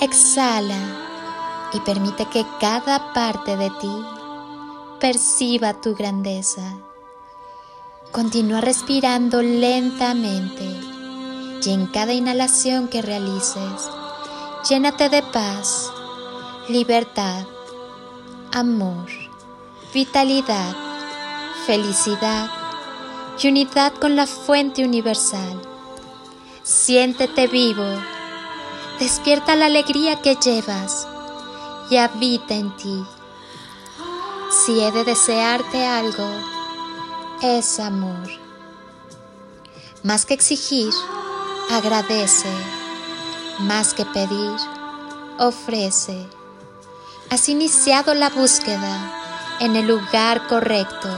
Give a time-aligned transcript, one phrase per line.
[0.00, 0.78] Exhala
[1.72, 3.90] y permite que cada parte de ti
[5.00, 6.76] perciba tu grandeza.
[8.12, 10.64] Continúa respirando lentamente
[11.64, 13.90] y en cada inhalación que realices,
[14.68, 15.90] llénate de paz,
[16.68, 17.46] libertad,
[18.52, 19.06] amor,
[19.92, 20.76] vitalidad,
[21.66, 22.50] felicidad
[23.40, 25.60] y unidad con la fuente universal.
[26.62, 27.84] Siéntete vivo,
[28.98, 31.06] despierta la alegría que llevas
[31.90, 33.04] y habita en ti.
[34.50, 36.28] Si he de desearte algo,
[37.42, 38.28] es amor.
[40.02, 40.92] Más que exigir,
[41.70, 42.52] agradece.
[43.60, 44.52] Más que pedir,
[45.38, 46.28] ofrece.
[47.30, 49.12] Has iniciado la búsqueda
[49.60, 51.08] en el lugar correcto,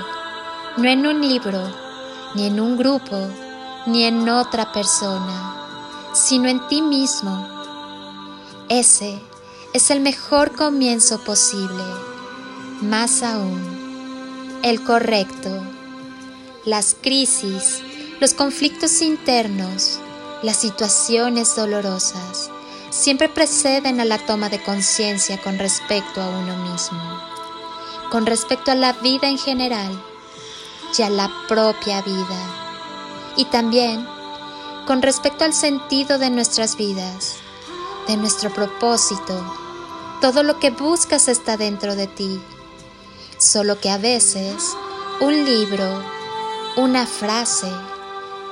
[0.76, 1.60] no en un libro,
[2.34, 3.28] ni en un grupo,
[3.86, 7.57] ni en otra persona, sino en ti mismo.
[8.68, 9.18] Ese
[9.72, 11.84] es el mejor comienzo posible,
[12.82, 15.62] más aún, el correcto.
[16.66, 17.80] Las crisis,
[18.20, 19.98] los conflictos internos,
[20.42, 22.50] las situaciones dolorosas,
[22.90, 27.00] siempre preceden a la toma de conciencia con respecto a uno mismo,
[28.10, 29.98] con respecto a la vida en general
[30.98, 34.06] y a la propia vida, y también
[34.86, 37.36] con respecto al sentido de nuestras vidas,
[38.08, 39.54] de nuestro propósito.
[40.20, 42.40] Todo lo que buscas está dentro de ti,
[43.38, 44.74] solo que a veces
[45.20, 46.02] un libro,
[46.76, 47.70] una frase,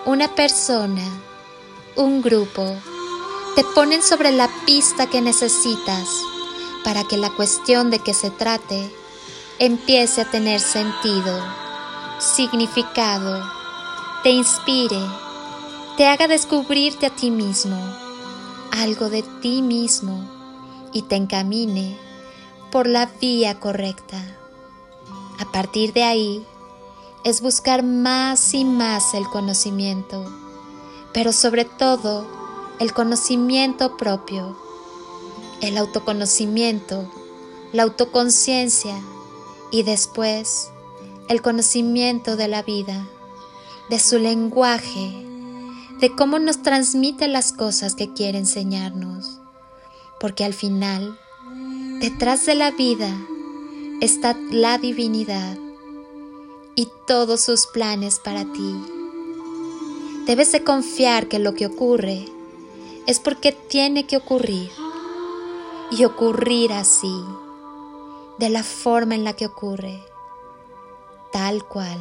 [0.05, 1.03] una persona,
[1.97, 2.77] un grupo,
[3.57, 6.09] te ponen sobre la pista que necesitas
[6.85, 8.95] para que la cuestión de que se trate
[9.59, 11.43] empiece a tener sentido,
[12.21, 13.43] significado,
[14.23, 15.01] te inspire,
[15.97, 18.06] te haga descubrirte a ti mismo,
[18.77, 20.29] algo de ti mismo
[20.93, 21.97] y te encamine
[22.71, 24.19] por la vía correcta.
[25.39, 26.47] A partir de ahí,
[27.25, 30.25] es buscar más y más el conocimiento,
[31.13, 32.27] pero sobre todo
[32.79, 34.57] el conocimiento propio,
[35.61, 37.11] el autoconocimiento,
[37.73, 38.95] la autoconciencia
[39.73, 40.71] y después
[41.29, 43.09] el conocimiento de la vida,
[43.91, 45.26] de su lenguaje,
[46.01, 49.41] de cómo nos transmite las cosas que quiere enseñarnos,
[50.21, 51.19] porque al final,
[52.01, 53.11] detrás de la vida
[54.01, 55.57] está la divinidad
[56.75, 58.77] y todos sus planes para ti.
[60.27, 62.27] Debes de confiar que lo que ocurre
[63.07, 64.71] es porque tiene que ocurrir
[65.91, 67.25] y ocurrir así,
[68.39, 70.03] de la forma en la que ocurre,
[71.33, 71.99] tal cual.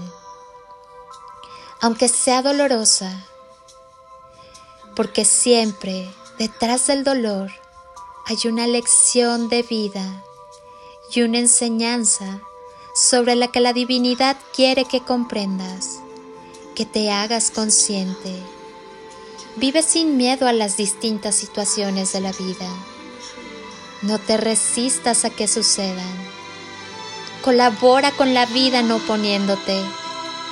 [1.81, 3.25] Aunque sea dolorosa,
[4.95, 7.51] porque siempre detrás del dolor
[8.25, 10.23] hay una lección de vida
[11.13, 12.41] y una enseñanza
[12.95, 15.99] sobre la que la divinidad quiere que comprendas,
[16.73, 18.33] que te hagas consciente.
[19.57, 22.69] Vive sin miedo a las distintas situaciones de la vida.
[24.01, 26.15] No te resistas a que sucedan.
[27.41, 29.81] Colabora con la vida no poniéndote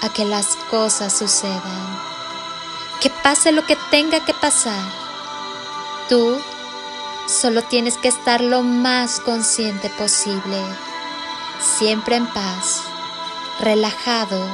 [0.01, 1.92] a que las cosas sucedan.
[3.03, 4.81] Que pase lo que tenga que pasar.
[6.09, 6.37] Tú
[7.27, 10.57] solo tienes que estar lo más consciente posible
[11.63, 12.81] siempre en paz,
[13.59, 14.45] relajado,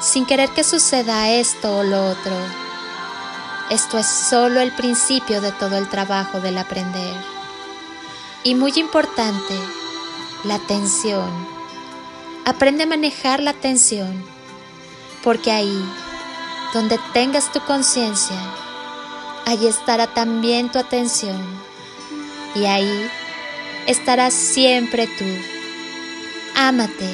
[0.00, 2.32] sin querer que suceda esto o lo otro.
[3.70, 7.14] Esto es solo el principio de todo el trabajo del aprender.
[8.44, 9.54] Y muy importante,
[10.44, 11.30] la tensión.
[12.44, 14.24] Aprende a manejar la tensión,
[15.22, 15.84] porque ahí,
[16.72, 18.36] donde tengas tu conciencia,
[19.46, 21.40] allí estará también tu atención
[22.54, 23.10] y ahí
[23.86, 25.24] estarás siempre tú.
[26.54, 27.08] Ámate,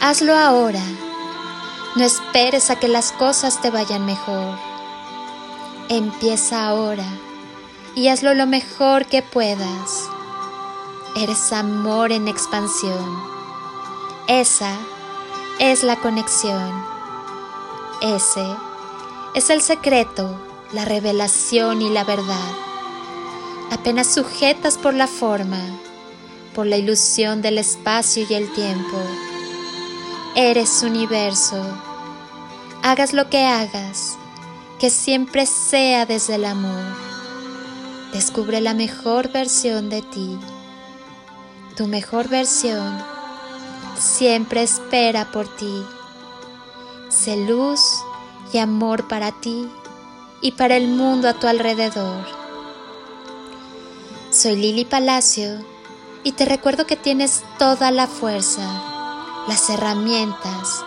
[0.00, 0.82] hazlo ahora.
[1.96, 4.58] No esperes a que las cosas te vayan mejor.
[5.88, 7.06] Empieza ahora
[7.94, 10.08] y hazlo lo mejor que puedas.
[11.16, 13.22] Eres amor en expansión.
[14.26, 14.76] Esa
[15.58, 16.91] es la conexión.
[18.02, 18.44] Ese
[19.36, 20.36] es el secreto,
[20.72, 22.50] la revelación y la verdad.
[23.70, 25.60] Apenas sujetas por la forma,
[26.52, 28.98] por la ilusión del espacio y el tiempo.
[30.34, 31.64] Eres universo.
[32.82, 34.18] Hagas lo que hagas,
[34.80, 36.82] que siempre sea desde el amor.
[38.12, 40.40] Descubre la mejor versión de ti.
[41.76, 43.00] Tu mejor versión
[43.96, 45.84] siempre espera por ti.
[47.12, 48.02] Sé luz
[48.54, 49.68] y amor para ti
[50.40, 52.24] y para el mundo a tu alrededor.
[54.30, 55.62] Soy Lili Palacio
[56.24, 60.82] y te recuerdo que tienes toda la fuerza, las herramientas,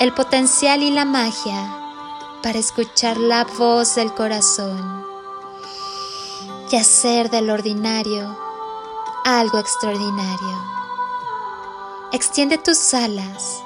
[0.00, 1.78] el potencial y la magia
[2.42, 5.04] para escuchar la voz del corazón
[6.70, 8.34] y hacer del ordinario
[9.26, 10.64] algo extraordinario.
[12.12, 13.65] Extiende tus alas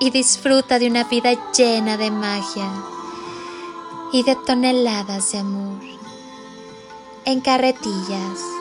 [0.00, 2.68] y disfruta de una vida llena de magia
[4.12, 5.78] y de toneladas de amor
[7.26, 8.59] en carretillas.